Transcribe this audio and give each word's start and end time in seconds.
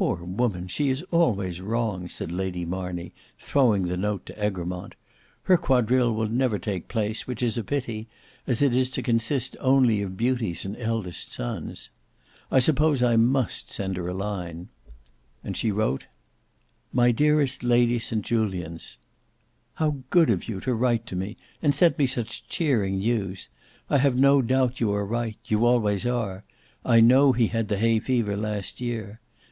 "Poor 0.00 0.24
woman! 0.24 0.66
she 0.66 0.88
is 0.88 1.02
always 1.10 1.60
wrong," 1.60 2.08
said 2.08 2.32
Lady 2.32 2.64
Marney 2.64 3.12
throwing 3.38 3.86
the 3.86 3.98
note 3.98 4.24
to 4.24 4.42
Egremont. 4.42 4.94
"Her 5.42 5.58
quadrille 5.58 6.14
will 6.14 6.30
never 6.30 6.58
take 6.58 6.88
place, 6.88 7.26
which 7.26 7.42
is 7.42 7.58
a 7.58 7.62
pity, 7.62 8.08
as 8.46 8.62
it 8.62 8.74
is 8.74 8.88
to 8.90 9.02
consist 9.02 9.58
only 9.60 10.00
of 10.00 10.16
beauties 10.16 10.64
and 10.64 10.74
eldest 10.78 11.32
sons. 11.32 11.90
I 12.50 12.60
suppose 12.60 13.02
I 13.02 13.16
must 13.16 13.70
send 13.70 13.98
her 13.98 14.08
a 14.08 14.14
line," 14.14 14.68
and 15.44 15.54
she 15.54 15.70
wrote: 15.70 16.06
"My 16.94 17.10
dearest 17.10 17.62
Lady 17.62 17.98
St 17.98 18.24
Julians, 18.24 18.96
"How 19.74 19.96
good 20.08 20.30
of 20.30 20.48
you 20.48 20.60
to 20.60 20.72
write 20.74 21.04
to 21.08 21.16
me, 21.16 21.36
and 21.60 21.74
send 21.74 21.98
me 21.98 22.06
such 22.06 22.48
cheering 22.48 23.00
news! 23.00 23.50
I 23.90 23.98
have 23.98 24.16
no 24.16 24.40
doubt 24.40 24.80
you 24.80 24.94
are 24.94 25.04
right: 25.04 25.36
you 25.44 25.66
always 25.66 26.06
are: 26.06 26.42
I 26.86 27.00
know 27.02 27.32
he 27.32 27.48
had 27.48 27.68
the 27.68 27.76
hay 27.76 27.98
fever 28.00 28.34
last 28.34 28.80
year. 28.80 29.20